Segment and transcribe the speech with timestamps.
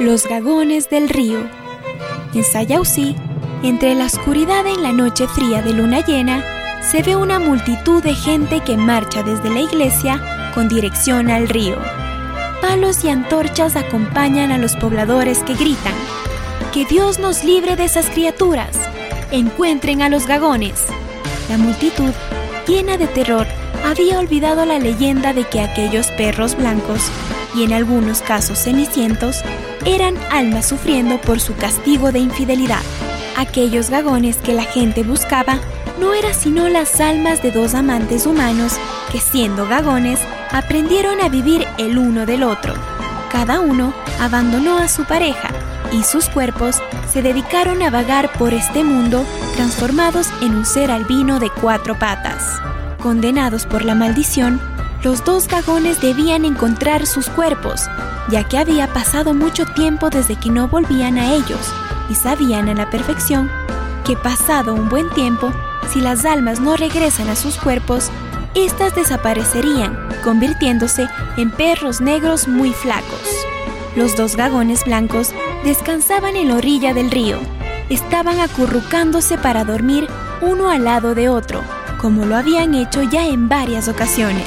[0.00, 1.40] Los Gagones del Río.
[2.32, 3.16] En Sayausí,
[3.64, 6.44] entre la oscuridad en la noche fría de luna llena,
[6.82, 11.74] se ve una multitud de gente que marcha desde la iglesia con dirección al río.
[12.62, 15.94] Palos y antorchas acompañan a los pobladores que gritan,
[16.72, 18.78] Que Dios nos libre de esas criaturas.
[19.32, 20.84] Encuentren a los gagones.
[21.48, 22.12] La multitud,
[22.68, 23.46] llena de terror,
[23.84, 27.00] había olvidado la leyenda de que aquellos perros blancos,
[27.54, 29.40] y en algunos casos cenicientos,
[29.86, 32.82] eran almas sufriendo por su castigo de infidelidad.
[33.36, 35.58] Aquellos gagones que la gente buscaba
[35.98, 38.74] no eran sino las almas de dos amantes humanos
[39.10, 40.20] que siendo gagones
[40.52, 42.97] aprendieron a vivir el uno del otro.
[43.30, 45.50] Cada uno abandonó a su pareja
[45.92, 46.76] y sus cuerpos
[47.12, 49.24] se dedicaron a vagar por este mundo
[49.56, 52.60] transformados en un ser albino de cuatro patas.
[53.02, 54.60] Condenados por la maldición,
[55.02, 57.82] los dos gagones debían encontrar sus cuerpos,
[58.30, 61.72] ya que había pasado mucho tiempo desde que no volvían a ellos,
[62.10, 63.50] y sabían a la perfección
[64.04, 65.52] que pasado un buen tiempo,
[65.92, 68.10] si las almas no regresan a sus cuerpos,
[68.54, 73.22] éstas desaparecerían, convirtiéndose en perros negros muy flacos.
[73.96, 75.32] Los dos gagones blancos
[75.64, 77.38] descansaban en la orilla del río.
[77.88, 80.08] Estaban acurrucándose para dormir
[80.40, 81.62] uno al lado de otro,
[81.98, 84.46] como lo habían hecho ya en varias ocasiones,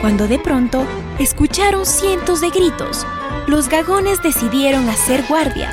[0.00, 0.84] cuando de pronto
[1.18, 3.06] escucharon cientos de gritos.
[3.46, 5.70] Los gagones decidieron hacer guardia,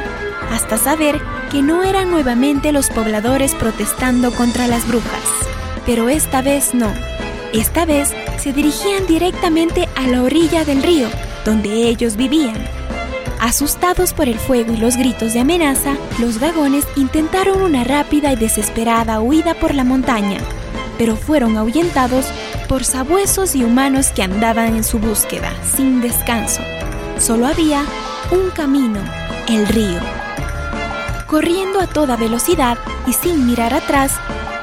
[0.51, 1.19] hasta saber
[1.51, 5.23] que no eran nuevamente los pobladores protestando contra las brujas.
[5.85, 6.91] Pero esta vez no.
[7.55, 11.07] Esta vez se dirigían directamente a la orilla del río,
[11.45, 12.57] donde ellos vivían.
[13.39, 18.35] Asustados por el fuego y los gritos de amenaza, los gagones intentaron una rápida y
[18.35, 20.39] desesperada huida por la montaña,
[20.97, 22.25] pero fueron ahuyentados
[22.67, 26.61] por sabuesos y humanos que andaban en su búsqueda, sin descanso.
[27.19, 27.85] Solo había
[28.31, 28.99] un camino,
[29.47, 30.01] el río.
[31.25, 32.77] Corriendo a toda velocidad
[33.07, 34.11] y sin mirar atrás,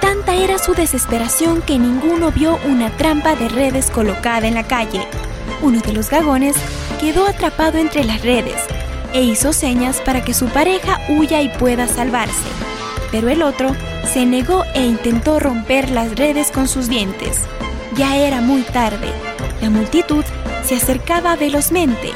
[0.03, 5.07] tanta era su desesperación que ninguno vio una trampa de redes colocada en la calle.
[5.63, 6.57] Uno de los gagones
[7.01, 8.61] quedó atrapado entre las redes
[9.15, 12.49] e hizo señas para que su pareja huya y pueda salvarse.
[13.13, 13.77] Pero el otro
[14.13, 17.39] se negó e intentó romper las redes con sus dientes.
[17.97, 19.09] Ya era muy tarde.
[19.61, 20.25] La multitud
[20.65, 22.11] se acercaba velozmente.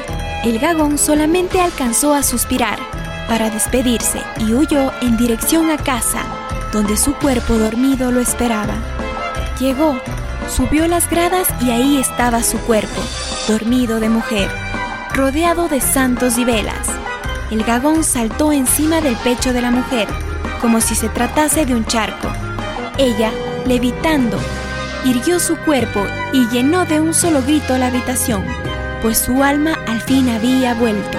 [0.44, 2.80] El gagón solamente alcanzó a suspirar
[3.28, 6.24] para despedirse y huyó en dirección a casa,
[6.72, 8.74] donde su cuerpo dormido lo esperaba.
[9.58, 9.98] Llegó,
[10.48, 13.00] subió las gradas y ahí estaba su cuerpo,
[13.48, 14.50] dormido de mujer,
[15.14, 16.88] rodeado de santos y velas.
[17.50, 20.08] El gagón saltó encima del pecho de la mujer,
[20.60, 22.28] como si se tratase de un charco.
[22.98, 23.30] Ella,
[23.66, 24.38] levitando,
[25.04, 28.44] irguió su cuerpo y llenó de un solo grito la habitación,
[29.00, 31.18] pues su alma al fin había vuelto.